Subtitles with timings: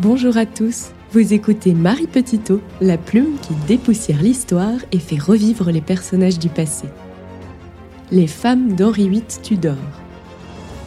[0.00, 5.72] Bonjour à tous, vous écoutez Marie Petitot, la plume qui dépoussière l'histoire et fait revivre
[5.72, 6.86] les personnages du passé.
[8.12, 9.74] Les femmes d'Henri VIII Tudor.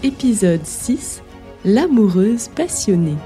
[0.02, 1.24] Épisode 6
[1.66, 3.18] L'amoureuse passionnée.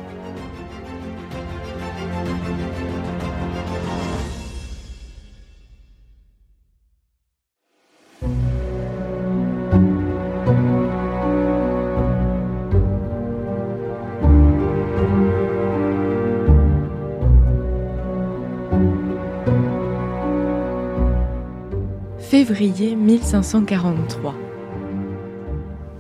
[22.66, 24.34] Février 1543.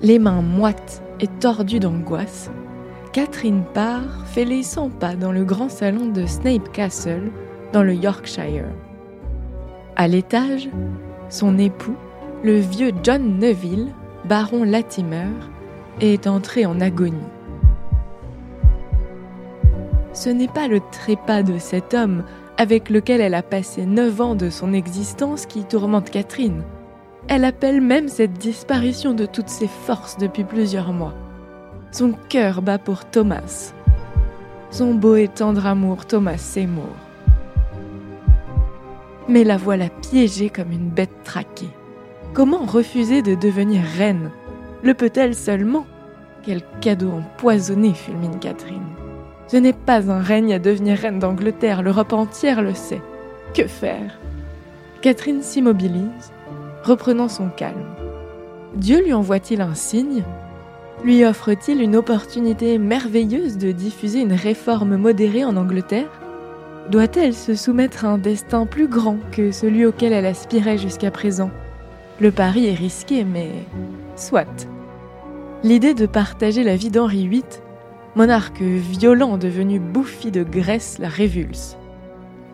[0.01, 2.49] Les mains moites et tordues d'angoisse,
[3.13, 7.29] Catherine Parr fait les 100 pas dans le grand salon de Snape Castle,
[7.71, 8.65] dans le Yorkshire.
[9.95, 10.67] À l'étage,
[11.29, 11.97] son époux,
[12.43, 13.89] le vieux John Neville,
[14.27, 15.29] baron Latimer,
[16.01, 17.29] est entré en agonie.
[20.13, 22.23] Ce n'est pas le trépas de cet homme
[22.57, 26.63] avec lequel elle a passé neuf ans de son existence qui tourmente Catherine.
[27.27, 31.13] Elle appelle même cette disparition de toutes ses forces depuis plusieurs mois.
[31.91, 33.73] Son cœur bat pour Thomas.
[34.71, 36.95] Son beau et tendre amour, Thomas Seymour.
[39.27, 41.69] Mais la voilà piégée comme une bête traquée.
[42.33, 44.29] Comment refuser de devenir reine?
[44.83, 45.85] Le peut-elle seulement?
[46.43, 48.94] Quel cadeau empoisonné, fulmine Catherine.
[49.47, 53.01] Ce n'est pas un règne à devenir reine d'Angleterre, l'Europe entière le sait.
[53.53, 54.17] Que faire?
[55.01, 56.33] Catherine s'immobilise,
[56.83, 57.85] reprenant son calme.
[58.75, 60.23] Dieu lui envoie-t-il un signe?
[61.03, 66.09] Lui offre-t-il une opportunité merveilleuse de diffuser une réforme modérée en Angleterre?
[66.89, 71.51] Doit-elle se soumettre à un destin plus grand que celui auquel elle aspirait jusqu'à présent?
[72.19, 73.51] Le pari est risqué, mais
[74.15, 74.67] soit.
[75.63, 77.43] L'idée de partager la vie d'Henri VIII
[78.15, 81.77] monarque violent devenu bouffi de graisse la révulse.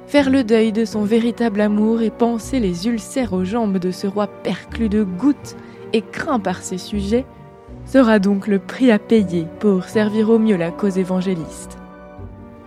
[0.08, 4.08] Faire le deuil de son véritable amour et penser les ulcères aux jambes de ce
[4.08, 5.56] roi perclus de gouttes
[5.94, 7.26] et craint par ses sujets
[7.86, 11.78] sera donc le prix à payer pour servir au mieux la cause évangéliste.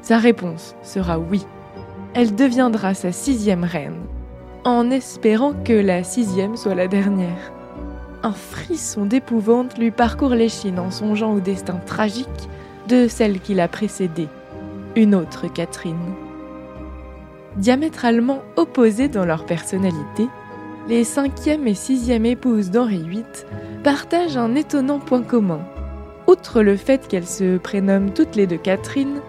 [0.01, 1.45] Sa réponse sera oui.
[2.15, 4.01] Elle deviendra sa sixième reine,
[4.65, 7.53] en espérant que la sixième soit la dernière.
[8.23, 12.49] Un frisson d'épouvante lui parcourt l'échine en songeant au destin tragique
[12.89, 14.29] de celle qui l'a précédée,
[14.97, 16.15] une autre Catherine.
[17.57, 20.29] Diamétralement opposées dans leur personnalité,
[20.89, 23.25] les cinquième et sixième épouses d'Henri VIII
[23.83, 25.61] partagent un étonnant point commun.
[26.27, 29.21] Outre le fait qu'elles se prénomment toutes les deux Catherine,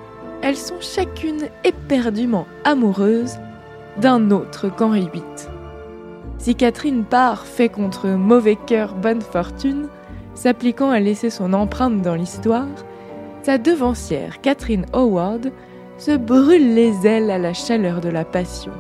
[0.42, 3.38] elles sont chacune éperdument amoureuses
[4.02, 5.24] d'un autre qu'Henri VIII.
[6.38, 9.88] Si Catherine part fait contre mauvais cœur bonne fortune,
[10.34, 12.68] s'appliquant à laisser son empreinte dans l'histoire,
[13.46, 15.52] sa devancière, Catherine Howard,
[16.00, 18.72] se brûle les ailes à la chaleur de la passion.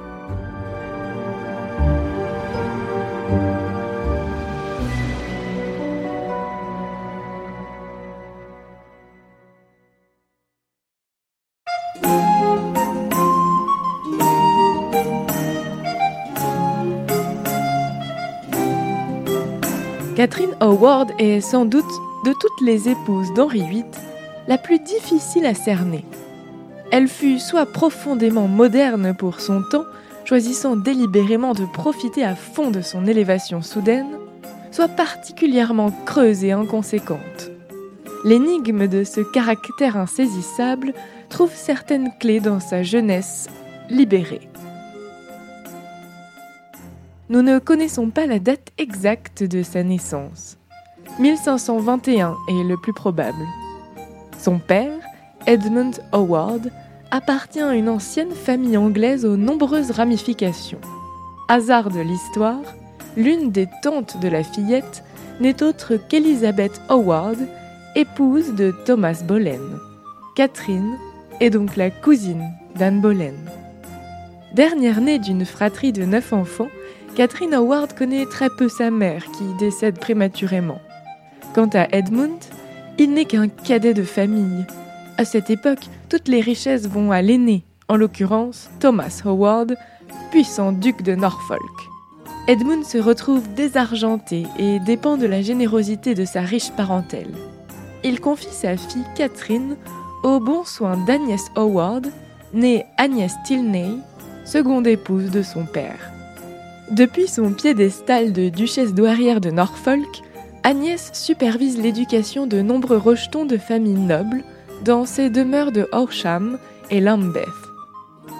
[20.16, 21.84] Catherine Howard est sans doute
[22.26, 23.86] de toutes les épouses d'Henri VIII
[24.48, 26.06] la plus difficile à cerner.
[26.92, 29.86] Elle fut soit profondément moderne pour son temps,
[30.26, 34.18] choisissant délibérément de profiter à fond de son élévation soudaine,
[34.72, 37.52] soit particulièrement creuse et inconséquente.
[38.24, 40.94] L'énigme de ce caractère insaisissable
[41.30, 43.48] trouve certaines clés dans sa jeunesse
[43.90, 44.50] libérée.
[47.30, 50.58] Nous ne connaissons pas la date exacte de sa naissance.
[51.20, 53.46] 1521 est le plus probable.
[54.46, 55.02] Son père,
[55.48, 56.70] Edmund Howard,
[57.10, 60.82] appartient à une ancienne famille anglaise aux nombreuses ramifications.
[61.48, 62.62] Hasard de l'histoire,
[63.18, 65.04] l'une des tantes de la fillette
[65.40, 67.40] n'est autre qu'Elizabeth Howard,
[67.96, 69.80] épouse de Thomas Boleyn.
[70.36, 70.96] Catherine
[71.40, 73.34] est donc la cousine d'Anne Boleyn.
[74.54, 76.70] Dernière née d'une fratrie de neuf enfants,
[77.16, 80.82] Catherine Howard connaît très peu sa mère qui décède prématurément.
[81.56, 82.38] Quant à Edmund,
[82.98, 84.66] il n'est qu'un cadet de famille.
[85.18, 89.76] À cette époque, toutes les richesses vont à l'aîné, en l'occurrence Thomas Howard,
[90.32, 91.62] puissant duc de Norfolk.
[92.48, 97.32] Edmund se retrouve désargenté et dépend de la générosité de sa riche parentèle.
[98.04, 99.78] Il confie sa fille Catherine
[100.24, 102.08] au bon soin d'Agnès Howard,
[102.54, 103.98] née Agnès Tilney,
[104.46, 106.12] seconde épouse de son père.
[106.92, 110.22] Depuis son piédestal de duchesse douairière de Norfolk,
[110.66, 114.44] Agnès supervise l'éducation de nombreux rejetons de familles nobles,
[114.84, 116.58] dans ses demeures de Horsham
[116.90, 117.46] et Lambeth.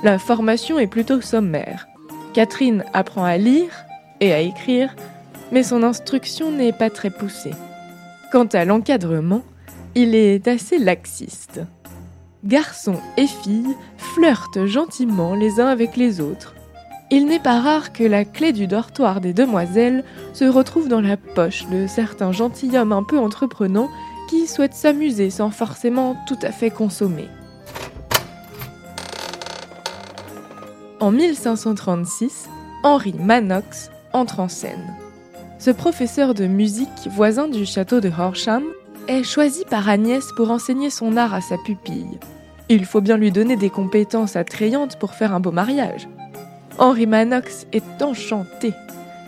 [0.02, 1.88] La formation est plutôt sommaire.
[2.34, 3.70] Catherine apprend à lire
[4.22, 4.96] et à écrire,
[5.52, 7.54] mais son instruction n'est pas très poussée.
[8.32, 9.44] Quant à l'encadrement,
[9.94, 11.62] il est assez laxiste.
[12.44, 16.55] Garçons et filles flirtent gentiment les uns avec les autres.
[17.12, 20.04] Il n'est pas rare que la clé du dortoir des demoiselles
[20.34, 23.90] se retrouve dans la poche de certains gentilshommes un peu entreprenants
[24.28, 27.28] qui souhaitent s'amuser sans forcément tout à fait consommer.
[31.00, 32.50] En 1536,
[32.84, 34.96] Henri Manox entre en scène.
[35.60, 38.64] Ce professeur de musique voisin du château de Horsham
[39.08, 42.20] est choisi par Agnès pour enseigner son art à sa pupille.
[42.68, 46.08] Il faut bien lui donner des compétences attrayantes pour faire un beau mariage.
[46.78, 48.74] Henri Manox est enchanté.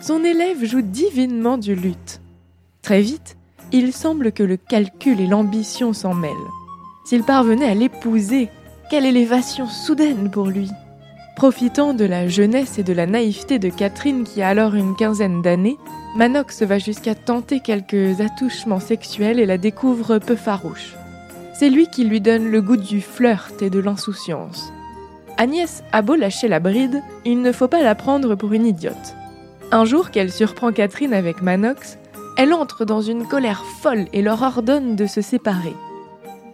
[0.02, 2.20] Son élève joue divinement du luth.
[2.82, 3.38] Très vite,
[3.72, 6.32] il semble que le calcul et l'ambition s'en mêlent.
[7.06, 8.50] S'il parvenait à l'épouser,
[8.90, 10.70] quelle élévation soudaine pour lui
[11.36, 15.40] Profitant de la jeunesse et de la naïveté de Catherine qui a alors une quinzaine
[15.40, 15.78] d'années,
[16.16, 20.94] Manox va jusqu'à tenter quelques attouchements sexuels et la découvre peu farouche.
[21.54, 24.70] C'est lui qui lui donne le goût du flirt et de l'insouciance.
[25.40, 29.14] Agnès a beau lâcher la bride, il ne faut pas la prendre pour une idiote.
[29.70, 31.96] Un jour qu'elle surprend Catherine avec Manox,
[32.36, 35.74] elle entre dans une colère folle et leur ordonne de se séparer.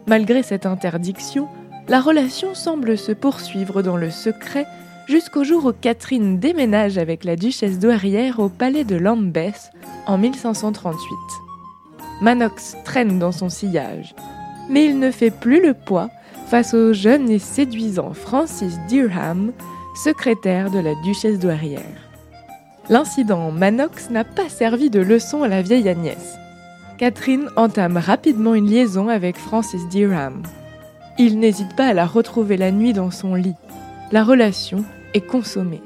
[0.05, 1.47] Malgré cette interdiction,
[1.87, 4.67] la relation semble se poursuivre dans le secret
[5.07, 9.71] jusqu'au jour où Catherine déménage avec la duchesse douairière au palais de Lambeth
[10.05, 10.99] en 1538.
[12.21, 14.13] Manox traîne dans son sillage,
[14.69, 16.11] mais il ne fait plus le poids
[16.47, 19.51] face au jeune et séduisant Francis Durham,
[19.95, 21.81] secrétaire de la duchesse douairière.
[22.89, 26.37] L'incident Manox n'a pas servi de leçon à la vieille Agnès.
[26.97, 30.43] Catherine entame rapidement une liaison avec Francis Durham.
[31.17, 33.55] Il n'hésite pas à la retrouver la nuit dans son lit.
[34.11, 35.81] La relation est consommée.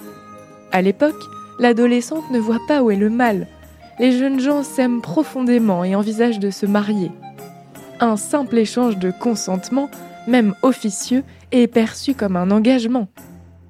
[0.72, 1.22] À l'époque,
[1.58, 3.48] l'adolescente ne voit pas où est le mal.
[4.00, 7.12] Les jeunes gens s'aiment profondément et envisagent de se marier.
[8.00, 9.90] Un simple échange de consentement,
[10.28, 13.08] même officieux, est perçu comme un engagement.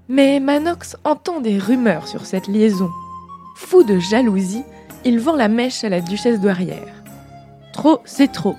[0.07, 2.89] Mais Manox entend des rumeurs sur cette liaison.
[3.55, 4.63] Fou de jalousie,
[5.05, 7.03] il vend la mèche à la duchesse douairière.
[7.73, 8.55] Trop, c'est trop.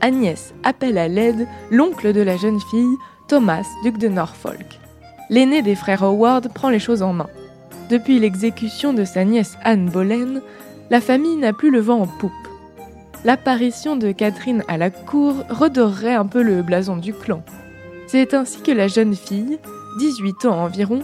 [0.00, 2.96] Agnès appelle à l'aide l'oncle de la jeune fille,
[3.28, 4.78] Thomas, duc de Norfolk.
[5.30, 7.28] L'aîné des frères Howard prend les choses en main.
[7.90, 10.40] Depuis l'exécution de sa nièce Anne Boleyn,
[10.90, 12.32] la famille n'a plus le vent en poupe.
[13.24, 17.42] L'apparition de Catherine à la cour redorerait un peu le blason du clan.
[18.06, 19.58] C'est ainsi que la jeune fille,
[19.98, 21.00] 18 ans environ,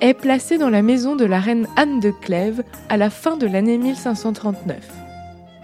[0.00, 3.46] est placée dans la maison de la reine Anne de Clèves à la fin de
[3.46, 4.76] l'année 1539.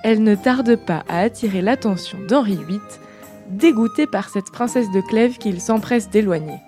[0.03, 2.81] Elle ne tarde pas à attirer l'attention d'Henri VIII,
[3.51, 6.61] dégoûté par cette princesse de Clèves qu'il s'empresse d'éloigner.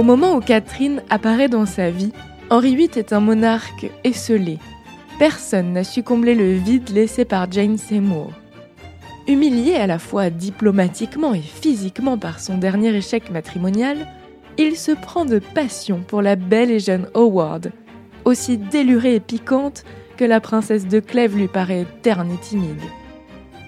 [0.00, 2.12] Au moment où Catherine apparaît dans sa vie,
[2.48, 4.56] Henri VIII est un monarque esselé.
[5.18, 8.30] Personne n'a su combler le vide laissé par Jane Seymour.
[9.28, 14.06] Humilié à la fois diplomatiquement et physiquement par son dernier échec matrimonial,
[14.56, 17.70] il se prend de passion pour la belle et jeune Howard,
[18.24, 19.84] aussi délurée et piquante
[20.16, 22.80] que la princesse de Clèves lui paraît terne et timide.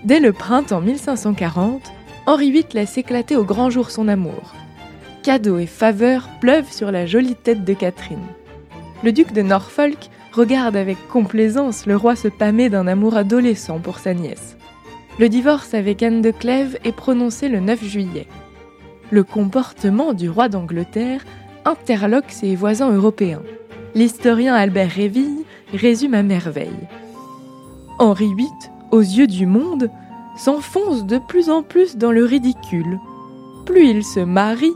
[0.02, 1.92] Dès le printemps 1540,
[2.24, 4.54] Henri VIII laisse éclater au grand jour son amour
[5.22, 8.26] cadeaux et faveurs pleuvent sur la jolie tête de Catherine.
[9.04, 13.98] Le duc de Norfolk regarde avec complaisance le roi se pâmer d'un amour adolescent pour
[13.98, 14.56] sa nièce.
[15.18, 18.26] Le divorce avec Anne de Clèves est prononcé le 9 juillet.
[19.10, 21.24] Le comportement du roi d'Angleterre
[21.64, 23.42] interloque ses voisins européens.
[23.94, 26.88] L'historien Albert Réville résume à merveille.
[27.98, 28.48] Henri VIII,
[28.90, 29.90] aux yeux du monde,
[30.36, 32.98] s'enfonce de plus en plus dans le ridicule.
[33.66, 34.72] Plus il se marie,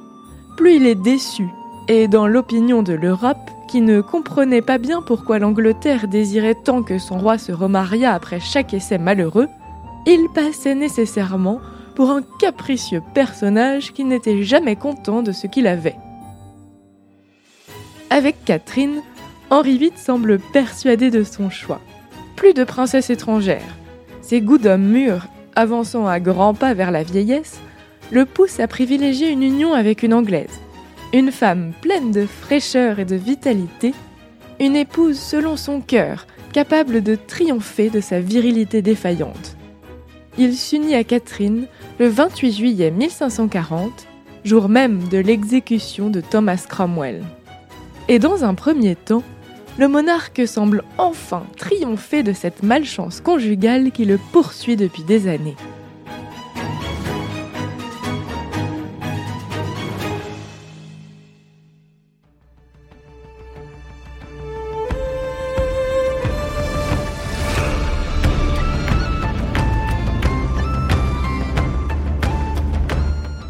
[0.56, 1.48] plus il est déçu.
[1.88, 6.98] Et dans l'opinion de l'Europe, qui ne comprenait pas bien pourquoi l'Angleterre désirait tant que
[6.98, 9.48] son roi se remariât après chaque essai malheureux,
[10.06, 11.60] il passait nécessairement
[11.94, 15.96] pour un capricieux personnage qui n'était jamais content de ce qu'il avait.
[18.10, 19.02] Avec Catherine,
[19.50, 21.80] Henri VIII semble persuadé de son choix.
[22.36, 23.76] Plus de princesse étrangère.
[24.20, 27.60] Ses goûts d'homme mûr, avançant à grands pas vers la vieillesse,
[28.10, 30.60] le pousse à privilégier une union avec une Anglaise.
[31.12, 33.94] Une femme pleine de fraîcheur et de vitalité,
[34.60, 39.56] une épouse selon son cœur, capable de triompher de sa virilité défaillante.
[40.38, 41.66] Il s'unit à Catherine
[41.98, 44.06] le 28 juillet 1540,
[44.44, 47.22] jour même de l'exécution de Thomas Cromwell.
[48.08, 49.22] Et dans un premier temps,
[49.78, 55.56] le monarque semble enfin triompher de cette malchance conjugale qui le poursuit depuis des années.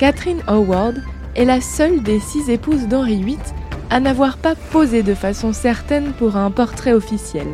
[0.06, 1.02] Catherine Howard
[1.34, 3.38] est la seule des six épouses d'Henri VIII
[3.90, 7.48] à n'avoir pas posé de façon certaine pour un portrait officiel.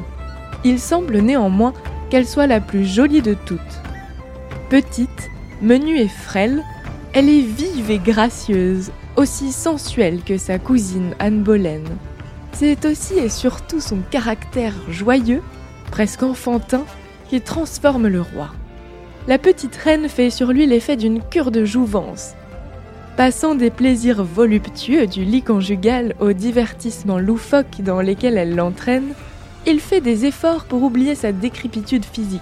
[0.63, 1.73] Il semble néanmoins
[2.11, 3.59] qu'elle soit la plus jolie de toutes.
[4.69, 5.31] Petite,
[5.63, 6.63] menue et frêle,
[7.15, 11.81] elle est vive et gracieuse, aussi sensuelle que sa cousine Anne Boleyn.
[12.53, 15.41] C'est aussi et surtout son caractère joyeux,
[15.91, 16.85] presque enfantin,
[17.31, 18.51] qui transforme le roi.
[19.27, 22.35] La petite reine fait sur lui l'effet d'une cure de jouvence,
[23.17, 29.13] Passant des plaisirs voluptueux du lit conjugal aux divertissements loufoques dans lesquels elle l'entraîne,
[29.67, 32.41] il fait des efforts pour oublier sa décrépitude physique.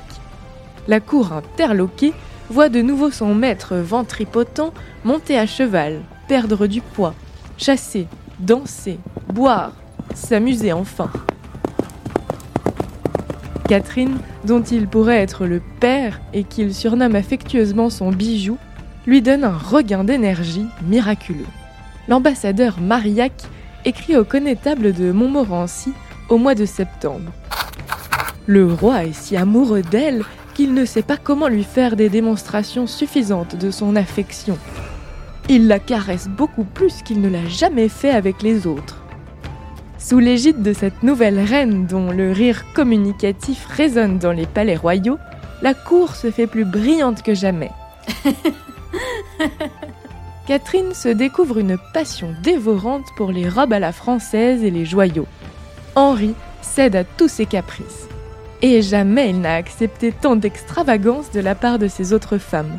[0.87, 2.13] La cour interloquée
[2.51, 4.73] voit de nouveau son maître ventripotent
[5.05, 7.15] monter à cheval, perdre du poids,
[7.59, 8.07] chasser,
[8.39, 8.99] danser,
[9.33, 9.73] boire,
[10.15, 11.11] s'amuser enfin.
[13.69, 18.57] Catherine, dont il pourrait être le père et qu'il surnomme affectueusement son bijou,
[19.07, 21.47] lui donne un regain d'énergie miraculeux.
[22.09, 23.33] L'ambassadeur Marillac
[23.85, 25.93] écrit au connétable de Montmorency
[26.29, 27.33] au mois de septembre.
[28.47, 32.87] Le roi est si amoureux d'elle qu'il ne sait pas comment lui faire des démonstrations
[32.87, 34.59] suffisantes de son affection.
[35.49, 39.03] Il la caresse beaucoup plus qu'il ne l'a jamais fait avec les autres.
[39.99, 45.19] Sous l'égide de cette nouvelle reine dont le rire communicatif résonne dans les palais royaux,
[45.63, 47.71] la cour se fait plus brillante que jamais.
[50.47, 55.27] Catherine se découvre une passion dévorante pour les robes à la française et les joyaux.
[55.95, 58.09] Henri cède à tous ses caprices.
[58.63, 62.77] Et jamais il n'a accepté tant d'extravagance de la part de ses autres femmes.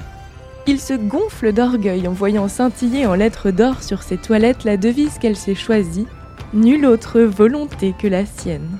[0.67, 5.17] Il se gonfle d'orgueil en voyant scintiller en lettres d'or sur ses toilettes la devise
[5.17, 6.07] qu'elle s'est choisie
[6.53, 8.77] Nulle autre volonté que la sienne.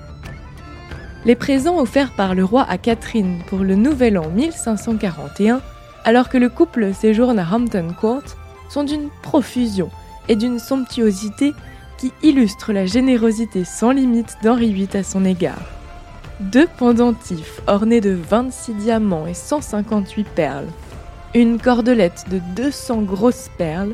[1.24, 5.62] Les présents offerts par le roi à Catherine pour le nouvel an 1541
[6.04, 8.24] alors que le couple séjourne à Hampton Court,
[8.70, 9.90] sont d'une profusion
[10.28, 11.54] et d'une somptuosité
[11.98, 15.62] qui illustrent la générosité sans limite d'Henri VIII à son égard.
[16.40, 20.68] Deux pendentifs ornés de 26 diamants et 158 perles,
[21.36, 23.94] une cordelette de 200 grosses perles,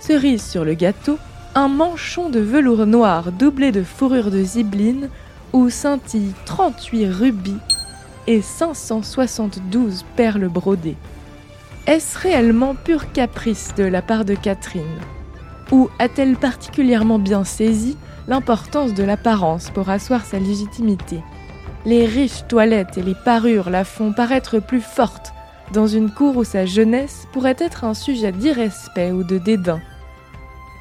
[0.00, 1.18] cerise sur le gâteau,
[1.54, 5.10] un manchon de velours noir doublé de fourrure de zibeline
[5.52, 7.58] où scintillent 38 rubis
[8.26, 10.96] et 572 perles brodées.
[11.86, 15.00] Est-ce réellement pur caprice de la part de Catherine?
[15.72, 17.96] Ou a-t-elle particulièrement bien saisi
[18.28, 21.20] l'importance de l'apparence pour asseoir sa légitimité?
[21.86, 25.32] Les riches toilettes et les parures la font paraître plus forte
[25.72, 29.80] dans une cour où sa jeunesse pourrait être un sujet d'irrespect ou de dédain.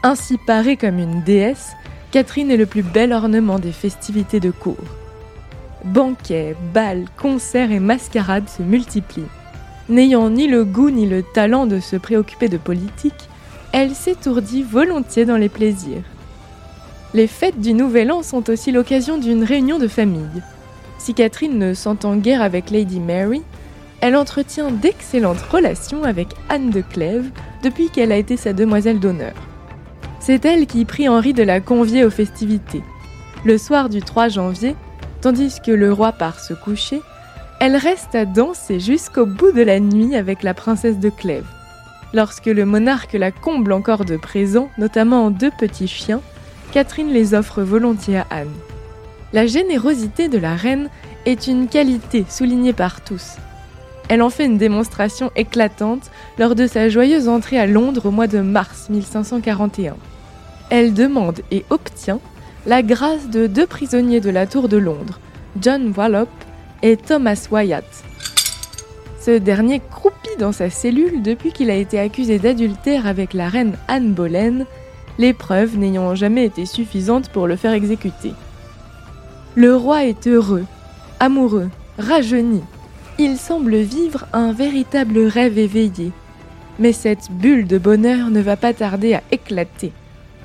[0.03, 1.73] Ainsi parée comme une déesse,
[2.11, 4.77] Catherine est le plus bel ornement des festivités de cour.
[5.85, 9.23] Banquets, bals, concerts et mascarades se multiplient.
[9.87, 13.29] N'ayant ni le goût ni le talent de se préoccuper de politique,
[13.71, 16.03] elle s'étourdit volontiers dans les plaisirs.
[17.13, 20.43] Les fêtes du Nouvel An sont aussi l'occasion d'une réunion de famille.
[20.97, 23.41] Si Catherine ne s'entend guère avec Lady Mary,
[24.01, 27.31] elle entretient d'excellentes relations avec Anne de Clèves
[27.63, 29.33] depuis qu'elle a été sa demoiselle d'honneur.
[30.19, 32.83] C'est elle qui prie Henri de la convier aux festivités.
[33.45, 34.75] Le soir du 3 janvier,
[35.21, 37.01] Tandis que le roi part se coucher,
[37.59, 41.45] elle reste à danser jusqu'au bout de la nuit avec la princesse de Clèves.
[42.13, 46.21] Lorsque le monarque la comble encore de présents, notamment en deux petits chiens,
[46.71, 48.53] Catherine les offre volontiers à Anne.
[49.33, 50.89] La générosité de la reine
[51.25, 53.35] est une qualité soulignée par tous.
[54.07, 56.09] Elle en fait une démonstration éclatante
[56.39, 59.97] lors de sa joyeuse entrée à Londres au mois de mars 1541.
[60.71, 62.19] Elle demande et obtient
[62.69, 65.19] la grâce de deux prisonniers de la Tour de Londres,
[65.59, 66.29] John Wallop
[66.83, 67.83] et Thomas Wyatt.
[69.19, 73.75] Ce dernier croupit dans sa cellule depuis qu'il a été accusé d'adultère avec la reine
[73.87, 74.67] Anne Boleyn,
[75.17, 78.33] les preuves n'ayant jamais été suffisantes pour le faire exécuter.
[79.55, 80.65] Le roi est heureux,
[81.19, 82.61] amoureux, rajeuni.
[83.17, 86.11] Il semble vivre un véritable rêve éveillé.
[86.77, 89.91] Mais cette bulle de bonheur ne va pas tarder à éclater,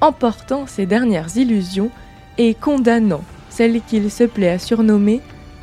[0.01, 1.91] emportant ses dernières illusions
[2.39, 5.21] et condamnant celle qu'il se plaît à surnommer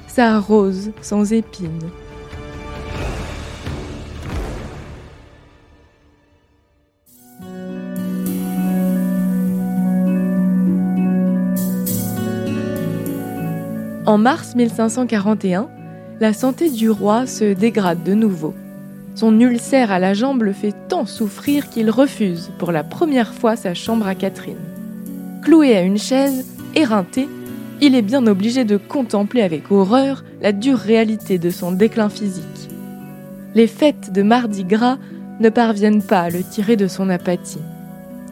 [0.08, 1.90] sa rose sans épines.
[14.06, 15.70] En mars 1541,
[16.20, 18.54] la santé du roi se dégrade de nouveau.
[19.16, 23.56] Son ulcère à la jambe le fait tant souffrir qu'il refuse pour la première fois
[23.56, 24.58] sa chambre à Catherine.
[25.44, 27.28] Cloué à une chaise, éreinté,
[27.82, 32.70] il est bien obligé de contempler avec horreur la dure réalité de son déclin physique.
[33.56, 34.98] Les fêtes de Mardi Gras
[35.40, 37.62] ne parviennent pas à le tirer de son apathie.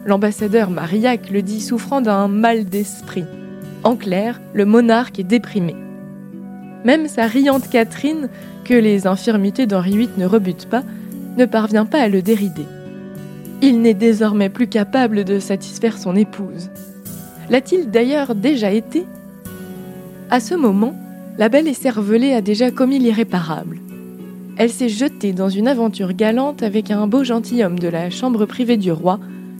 [0.06, 3.24] L'ambassadeur Marillac le dit souffrant d'un mal d'esprit.
[3.82, 5.74] En clair, le monarque est déprimé.
[6.84, 8.28] Même sa riante Catherine,
[8.64, 10.84] que les infirmités d'Henri VIII ne rebutent pas,
[11.36, 12.66] ne parvient pas à le dérider.
[13.62, 16.70] Il n'est désormais plus capable de satisfaire son épouse.
[17.50, 19.04] L'a-t-il d'ailleurs déjà été?
[20.30, 20.94] À ce moment,
[21.36, 23.78] la belle écervelée a déjà commis l'irréparable.
[24.56, 28.76] Elle s'est jetée dans une aventure galante avec un beau gentilhomme de la chambre privée
[28.76, 29.18] du roi,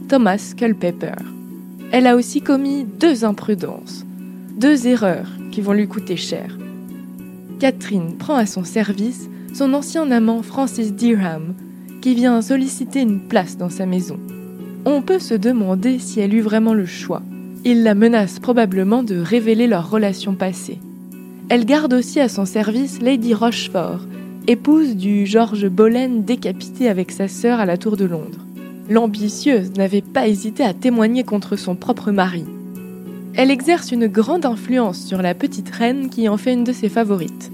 [0.09, 1.16] Thomas Culpeper.
[1.90, 4.06] Elle a aussi commis deux imprudences,
[4.56, 6.56] deux erreurs qui vont lui coûter cher.
[7.59, 11.54] Catherine prend à son service son ancien amant Francis Deerham,
[12.00, 14.18] qui vient solliciter une place dans sa maison.
[14.85, 17.23] On peut se demander si elle eut vraiment le choix.
[17.62, 20.79] Il la menace probablement de révéler leur relation passée.
[21.50, 24.00] Elle garde aussi à son service Lady Rochefort,
[24.47, 28.47] épouse du George Boleyn décapité avec sa sœur à la Tour de Londres.
[28.88, 32.47] L'ambitieuse n'avait pas hésité à témoigner contre son propre mari.
[33.35, 36.88] Elle exerce une grande influence sur la petite reine qui en fait une de ses
[36.88, 37.52] favorites.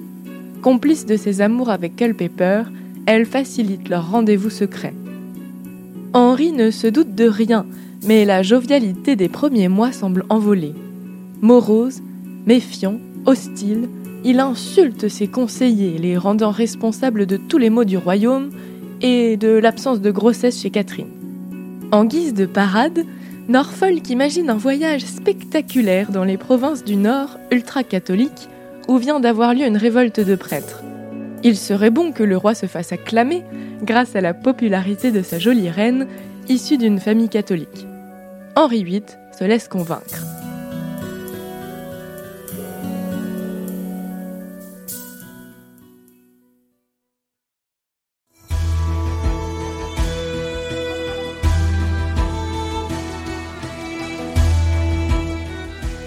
[0.62, 2.62] Complice de ses amours avec Culpeper,
[3.06, 4.94] elle facilite leur rendez-vous secret.
[6.12, 7.66] Henri ne se doute de rien,
[8.04, 10.74] mais la jovialité des premiers mois semble envolée.
[11.40, 12.02] Morose,
[12.46, 13.88] méfiant, hostile,
[14.24, 18.50] il insulte ses conseillers, les rendant responsables de tous les maux du royaume
[19.02, 21.10] et de l'absence de grossesse chez Catherine.
[21.92, 23.04] En guise de parade,
[23.48, 28.48] Norfolk imagine un voyage spectaculaire dans les provinces du Nord ultra-catholiques
[28.88, 30.82] où vient d'avoir lieu une révolte de prêtres.
[31.44, 33.44] Il serait bon que le roi se fasse acclamer
[33.82, 36.08] grâce à la popularité de sa jolie reine
[36.48, 37.86] issue d'une famille catholique.
[38.54, 39.02] Henri VIII
[39.38, 40.22] se laisse convaincre.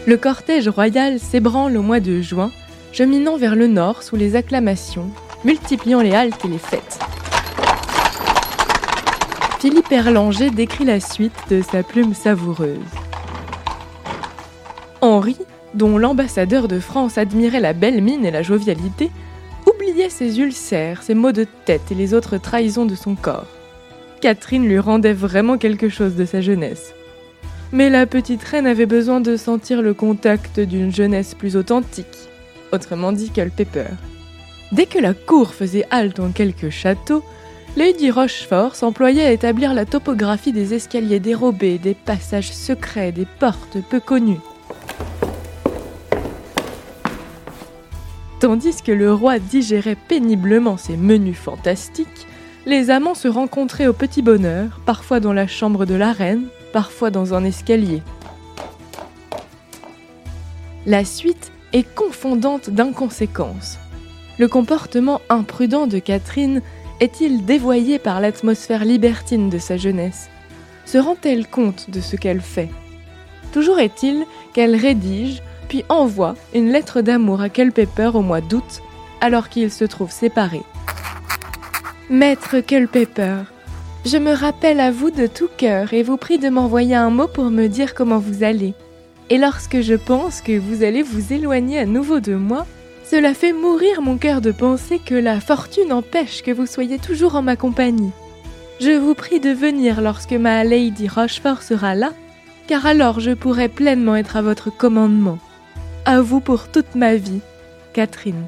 [0.07, 2.51] Le cortège royal s'ébranle au mois de juin,
[2.91, 5.11] cheminant vers le nord sous les acclamations,
[5.45, 6.99] multipliant les haltes et les fêtes.
[9.59, 12.77] Philippe Erlanger décrit la suite de sa plume savoureuse.
[15.01, 15.35] Henri,
[15.73, 19.11] dont l'ambassadeur de France admirait la belle mine et la jovialité,
[19.67, 23.47] oubliait ses ulcères, ses maux de tête et les autres trahisons de son corps.
[24.21, 26.93] Catherine lui rendait vraiment quelque chose de sa jeunesse.
[27.73, 32.29] Mais la petite reine avait besoin de sentir le contact d'une jeunesse plus authentique,
[32.71, 33.89] autrement dit Culpeper.
[34.71, 37.25] Dès que la cour faisait halte en quelques châteaux,
[37.77, 43.77] Lady Rochefort s'employait à établir la topographie des escaliers dérobés, des passages secrets, des portes
[43.89, 44.39] peu connues.
[48.39, 52.27] Tandis que le roi digérait péniblement ses menus fantastiques,
[52.65, 57.11] les amants se rencontraient au petit bonheur, parfois dans la chambre de la reine, parfois
[57.11, 58.01] dans un escalier.
[60.85, 63.77] La suite est confondante d'inconséquences.
[64.37, 66.61] Le comportement imprudent de Catherine
[66.99, 70.29] est-il dévoyé par l'atmosphère libertine de sa jeunesse
[70.85, 72.69] Se rend-elle compte de ce qu'elle fait
[73.51, 78.81] Toujours est-il qu'elle rédige puis envoie une lettre d'amour à Culpeper au mois d'août,
[79.21, 80.63] alors qu'ils se trouvent séparés.
[82.09, 83.43] Maître Culpeper,
[84.05, 87.27] je me rappelle à vous de tout cœur et vous prie de m'envoyer un mot
[87.27, 88.73] pour me dire comment vous allez.
[89.29, 92.65] Et lorsque je pense que vous allez vous éloigner à nouveau de moi,
[93.09, 97.35] cela fait mourir mon cœur de penser que la fortune empêche que vous soyez toujours
[97.35, 98.11] en ma compagnie.
[98.79, 102.11] Je vous prie de venir lorsque ma Lady Rochefort sera là,
[102.67, 105.39] car alors je pourrai pleinement être à votre commandement.
[106.05, 107.39] À vous pour toute ma vie,
[107.93, 108.45] Catherine.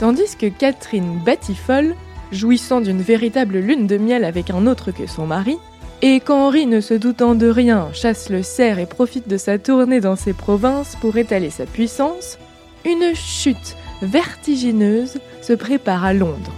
[0.00, 1.94] Tandis que Catherine batifolle,
[2.32, 5.58] jouissant d'une véritable lune de miel avec un autre que son mari,
[6.02, 10.00] et qu'Henri, ne se doutant de rien, chasse le cerf et profite de sa tournée
[10.00, 12.38] dans ses provinces pour étaler sa puissance,
[12.84, 16.52] une chute vertigineuse se prépare à Londres.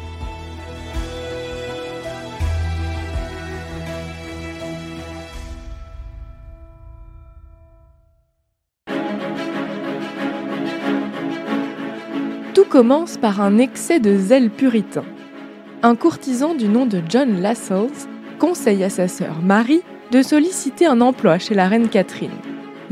[12.54, 15.04] Tout commence par un excès de zèle puritain
[15.85, 17.90] un courtisan du nom de John Lascelles
[18.38, 19.82] conseille à sa sœur Marie
[20.12, 22.30] de solliciter un emploi chez la reine Catherine.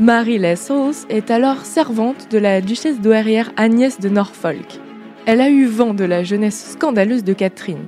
[0.01, 4.79] Marie Lascelles est alors servante de la duchesse douairière Agnès de Norfolk.
[5.27, 7.85] Elle a eu vent de la jeunesse scandaleuse de Catherine.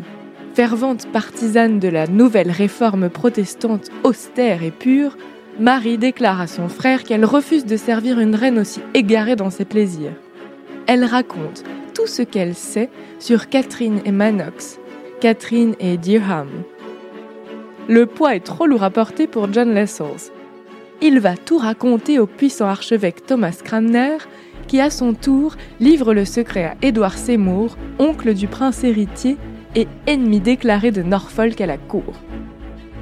[0.54, 5.18] Fervente partisane de la nouvelle réforme protestante austère et pure,
[5.60, 9.66] Marie déclare à son frère qu'elle refuse de servir une reine aussi égarée dans ses
[9.66, 10.14] plaisirs.
[10.86, 11.64] Elle raconte
[11.96, 14.80] tout ce qu'elle sait sur Catherine et Manox,
[15.20, 16.50] Catherine et Deerham.
[17.88, 20.32] Le poids est trop lourd à porter pour John Lascelles.
[21.06, 24.20] Il va tout raconter au puissant archevêque Thomas Cranmer,
[24.68, 29.36] qui à son tour livre le secret à Édouard Seymour, oncle du prince héritier
[29.76, 32.14] et ennemi déclaré de Norfolk à la cour.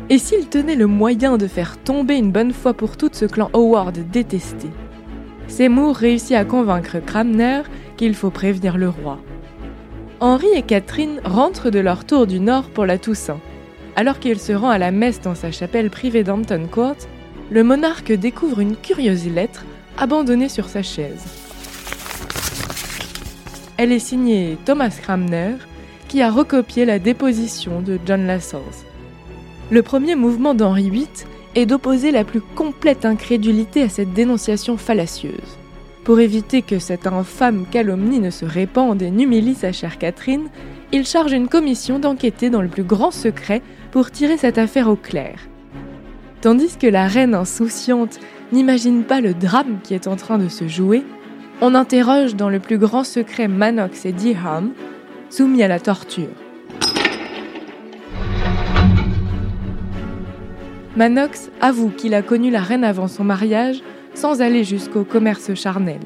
[0.09, 3.51] Et s'il tenait le moyen de faire tomber une bonne fois pour toutes ce clan
[3.53, 4.69] Howard détesté
[5.47, 7.61] Seymour réussit à convaincre Cranmer
[7.97, 9.19] qu'il faut prévenir le roi.
[10.19, 13.39] Henri et Catherine rentrent de leur tour du Nord pour la Toussaint.
[13.95, 16.95] Alors qu'il se rend à la messe dans sa chapelle privée d'Hampton Court,
[17.51, 19.65] le monarque découvre une curieuse lettre
[19.97, 21.25] abandonnée sur sa chaise.
[23.75, 25.55] Elle est signée Thomas Cranmer,
[26.07, 28.61] qui a recopié la déposition de John Lascelles.
[29.69, 31.07] Le premier mouvement d'Henri VIII
[31.55, 35.57] est d'opposer la plus complète incrédulité à cette dénonciation fallacieuse.
[36.05, 40.47] Pour éviter que cette infâme calomnie ne se répande et n'humilie sa chère Catherine,
[40.93, 43.61] il charge une commission d'enquêter dans le plus grand secret
[43.91, 45.50] pour tirer cette affaire au clair.
[46.41, 48.19] Tandis que la reine insouciante
[48.51, 51.03] n'imagine pas le drame qui est en train de se jouer,
[51.61, 54.71] on interroge dans le plus grand secret Manox et Diham,
[55.29, 56.29] soumis à la torture.
[60.95, 63.83] Manox avoue qu'il a connu la reine avant son mariage
[64.15, 66.01] sans aller jusqu'au commerce charnel.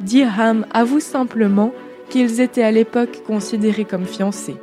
[0.00, 1.72] Dirham avoue simplement
[2.08, 4.56] qu'ils étaient à l'époque considérés comme fiancés.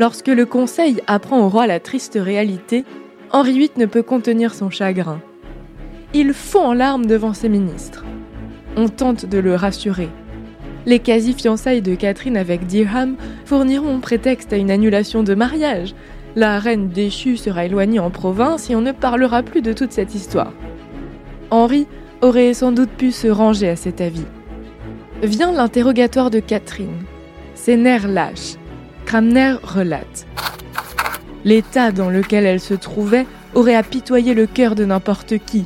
[0.00, 2.84] Lorsque le conseil apprend au roi la triste réalité,
[3.32, 5.20] Henri VIII ne peut contenir son chagrin.
[6.14, 8.04] Il fond en larmes devant ses ministres.
[8.76, 10.08] On tente de le rassurer.
[10.86, 15.94] Les quasi-fiançailles de Catherine avec Dirham fourniront prétexte à une annulation de mariage,
[16.36, 20.14] la reine déchue sera éloignée en province et on ne parlera plus de toute cette
[20.14, 20.52] histoire.
[21.50, 21.86] Henri
[22.20, 24.26] aurait sans doute pu se ranger à cet avis.
[25.22, 27.04] Vient l'interrogatoire de Catherine.
[27.54, 28.56] Ses nerfs lâchent.
[29.06, 30.26] Cramner relate.
[31.46, 35.64] L'état dans lequel elle se trouvait aurait apitoyé le cœur de n'importe qui.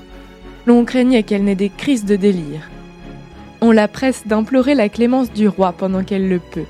[0.67, 2.69] L'on craignait qu'elle n'ait des crises de délire.
[3.63, 6.67] On la presse d'implorer la clémence du roi pendant qu'elle le peut.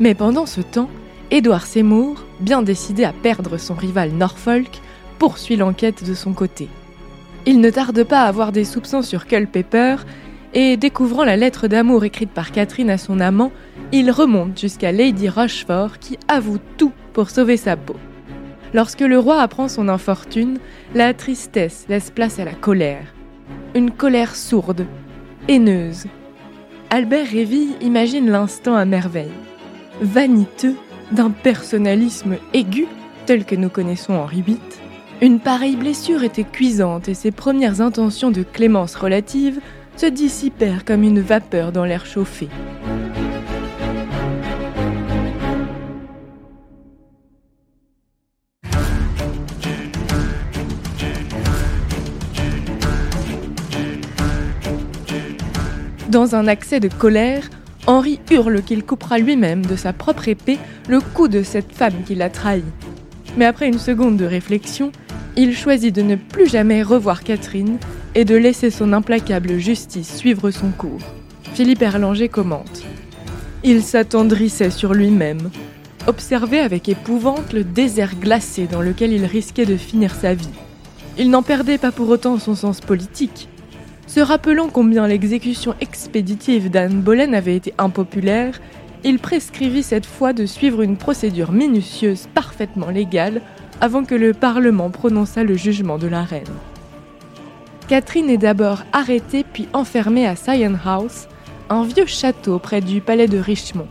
[0.00, 0.88] Mais pendant ce temps,
[1.30, 4.80] Édouard Seymour, bien décidé à perdre son rival Norfolk,
[5.18, 6.68] poursuit l'enquête de son côté.
[7.44, 9.96] Il ne tarde pas à avoir des soupçons sur Culpeper
[10.54, 13.52] et, découvrant la lettre d'amour écrite par Catherine à son amant,
[13.92, 17.96] il remonte jusqu'à Lady Rochefort qui avoue tout pour sauver sa peau.
[18.74, 20.58] Lorsque le roi apprend son infortune,
[20.94, 23.06] la tristesse laisse place à la colère.
[23.74, 24.84] Une colère sourde,
[25.48, 26.04] haineuse.
[26.90, 29.32] Albert Réville imagine l'instant à merveille.
[30.02, 30.76] Vaniteux,
[31.10, 32.86] d'un personnalisme aigu
[33.24, 34.58] tel que nous connaissons Henri VIII,
[35.22, 39.60] une pareille blessure était cuisante et ses premières intentions de clémence relative
[39.96, 42.50] se dissipèrent comme une vapeur dans l'air chauffé.
[56.32, 57.48] Un accès de colère,
[57.86, 60.58] Henri hurle qu'il coupera lui-même de sa propre épée
[60.88, 62.64] le cou de cette femme qui l'a trahi.
[63.36, 64.90] Mais après une seconde de réflexion,
[65.36, 67.78] il choisit de ne plus jamais revoir Catherine
[68.14, 71.02] et de laisser son implacable justice suivre son cours.
[71.54, 72.82] Philippe Erlanger commente.
[73.62, 75.50] Il s'attendrissait sur lui-même,
[76.06, 80.48] observait avec épouvante le désert glacé dans lequel il risquait de finir sa vie.
[81.18, 83.48] Il n'en perdait pas pour autant son sens politique.
[84.06, 88.60] Se rappelant combien l'exécution expéditive d'Anne Boleyn avait été impopulaire,
[89.04, 93.40] il prescrivit cette fois de suivre une procédure minutieuse parfaitement légale
[93.80, 96.44] avant que le Parlement prononçât le jugement de la reine.
[97.88, 101.28] Catherine est d'abord arrêtée puis enfermée à Sion House,
[101.68, 103.88] un vieux château près du palais de Richmond.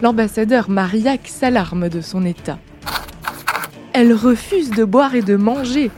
[0.00, 2.58] L'ambassadeur Marillac s'alarme de son état.
[3.92, 5.90] Elle refuse de boire et de manger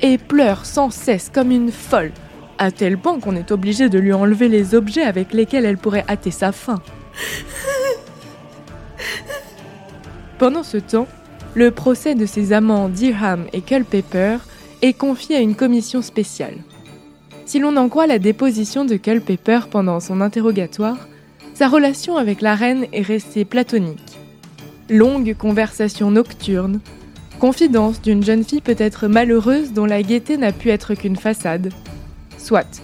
[0.00, 2.12] et pleure sans cesse comme une folle,
[2.60, 6.04] à tel point qu'on est obligé de lui enlever les objets avec lesquels elle pourrait
[6.08, 6.80] hâter sa faim.
[10.38, 11.08] Pendant ce temps,
[11.54, 14.36] le procès de ses amants Dirham et Culpeper
[14.82, 16.58] est confié à une commission spéciale.
[17.46, 21.08] Si l'on en croit la déposition de Culpeper pendant son interrogatoire,
[21.54, 24.18] sa relation avec la reine est restée platonique.
[24.90, 26.80] Longue conversation nocturne,
[27.38, 31.72] confidence d'une jeune fille peut-être malheureuse dont la gaieté n'a pu être qu'une façade,
[32.42, 32.82] Soit.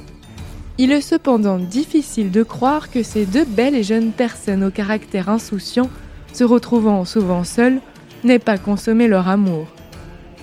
[0.79, 5.31] Il est cependant difficile de croire que ces deux belles et jeunes personnes au caractère
[5.31, 5.89] insouciant,
[6.33, 7.81] se retrouvant souvent seules,
[8.25, 9.67] n'aient pas consommé leur amour.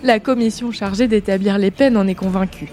[0.02, 2.72] La commission chargée d'établir les peines en est convaincue.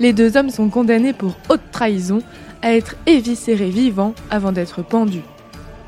[0.00, 2.18] Les deux hommes sont condamnés pour haute trahison
[2.60, 5.22] à être éviscérés vivants avant d'être pendus.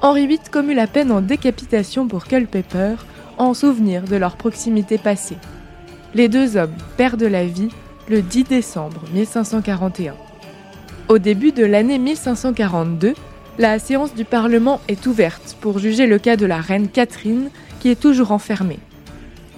[0.01, 2.95] Henri VIII commut la peine en décapitation pour Culpeper
[3.39, 5.39] en souvenir de leur proximité passée.
[6.15, 7.71] Les deux hommes perdent la vie
[8.09, 10.15] le 10 décembre 1541.
[11.09, 13.15] Au début de l'année 1542,
[13.59, 17.89] la séance du Parlement est ouverte pour juger le cas de la reine Catherine qui
[17.89, 18.79] est toujours enfermée.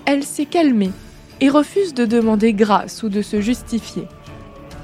[0.05, 0.93] Elle s'est calmée
[1.41, 4.05] et refuse de demander grâce ou de se justifier.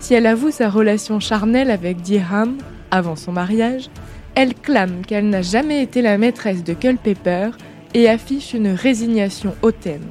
[0.00, 2.56] Si elle avoue sa relation charnelle avec Dirham
[2.90, 3.88] avant son mariage,
[4.34, 7.50] elle clame qu'elle n'a jamais été la maîtresse de Culpeper
[7.94, 10.06] et affiche une résignation hautaine.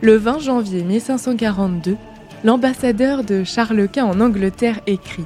[0.00, 1.96] Le 20 janvier 1542,
[2.44, 5.24] l'ambassadeur de Charles Quint en Angleterre écrit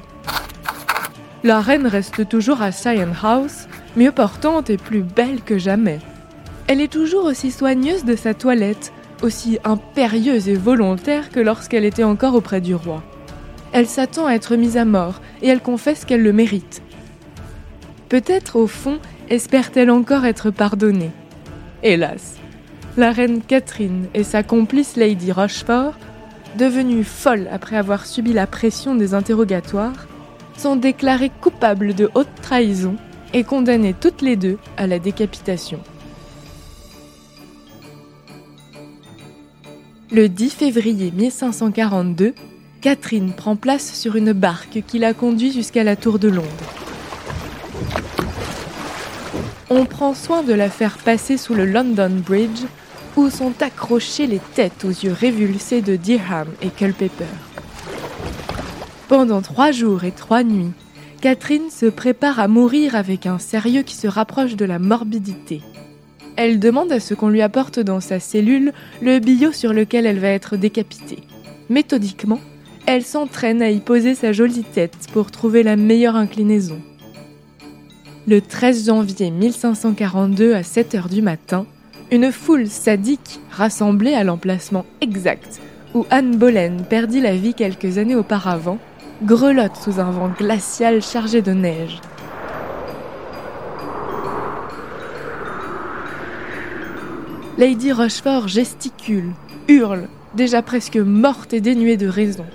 [1.43, 5.99] La reine reste toujours à Sion House, mieux portante et plus belle que jamais.
[6.67, 12.03] Elle est toujours aussi soigneuse de sa toilette, aussi impérieuse et volontaire que lorsqu'elle était
[12.03, 13.03] encore auprès du roi.
[13.71, 16.81] Elle s'attend à être mise à mort et elle confesse qu'elle le mérite.
[18.09, 18.99] Peut-être, au fond,
[19.29, 21.11] espère-t-elle encore être pardonnée.
[21.81, 22.35] Hélas,
[22.97, 25.95] la reine Catherine et sa complice Lady Rochefort,
[26.57, 30.07] devenues folles après avoir subi la pression des interrogatoires,
[30.57, 32.95] sont déclarées coupables de haute trahison
[33.33, 35.79] et condamnées toutes les deux à la décapitation.
[40.11, 42.35] Le 10 février 1542,
[42.81, 46.49] Catherine prend place sur une barque qui la conduit jusqu'à la tour de Londres.
[49.71, 52.61] On prend soin de la faire passer sous le London Bridge,
[53.15, 57.25] où sont accrochées les têtes aux yeux révulsés de Dirham et Culpeper.
[59.07, 60.71] Pendant trois jours et trois nuits,
[61.21, 65.61] Catherine se prépare à mourir avec un sérieux qui se rapproche de la morbidité.
[66.35, 70.19] Elle demande à ce qu'on lui apporte dans sa cellule le billot sur lequel elle
[70.19, 71.19] va être décapitée.
[71.69, 72.41] Méthodiquement,
[72.85, 76.81] elle s'entraîne à y poser sa jolie tête pour trouver la meilleure inclinaison.
[78.27, 81.65] Le 13 janvier 1542 à 7 h du matin,
[82.13, 85.59] une foule sadique rassemblée à l'emplacement exact
[85.95, 88.77] où Anne Boleyn perdit la vie quelques années auparavant,
[89.23, 91.99] grelotte sous un vent glacial chargé de neige.
[97.57, 99.31] Lady Rochefort gesticule,
[99.67, 102.45] hurle, déjà presque morte et dénuée de raison.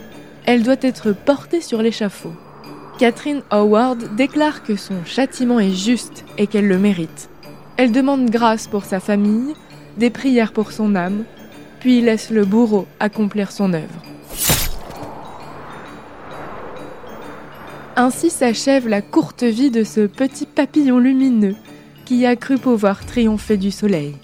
[0.47, 2.33] Elle doit être portée sur l'échafaud.
[3.01, 7.29] Catherine Howard déclare que son châtiment est juste et qu'elle le mérite.
[7.79, 9.55] Elle demande grâce pour sa famille,
[9.99, 11.23] des prières pour son âme,
[11.79, 14.03] puis laisse le bourreau accomplir son œuvre.
[17.95, 21.55] Ainsi s'achève la courte vie de ce petit papillon lumineux
[22.05, 24.17] qui a cru pouvoir triompher du soleil.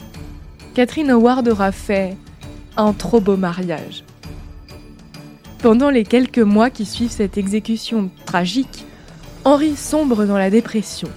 [0.75, 2.17] Catherine Howard aura fait
[2.77, 4.03] un trop beau mariage.
[5.61, 8.85] Pendant les quelques mois qui suivent cette exécution tragique,
[9.45, 11.09] Henri sombre dans la dépression.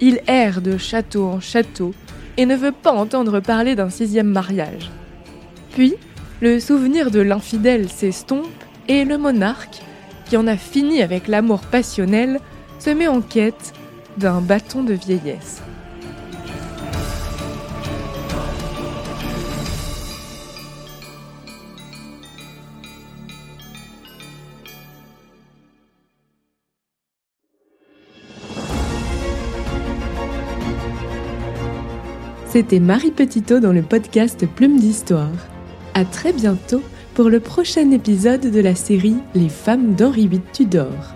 [0.00, 1.94] Il erre de château en château
[2.36, 4.90] et ne veut pas entendre parler d'un sixième mariage.
[5.72, 5.94] Puis,
[6.40, 8.46] le souvenir de l'infidèle s'estompe
[8.88, 9.82] et le monarque,
[10.26, 12.40] qui en a fini avec l'amour passionnel,
[12.78, 13.72] se met en quête
[14.18, 15.63] d'un bâton de vieillesse.
[32.54, 35.32] C'était Marie Petitot dans le podcast Plume d'Histoire.
[35.92, 41.13] À très bientôt pour le prochain épisode de la série Les femmes d'Henri VIII Tudor.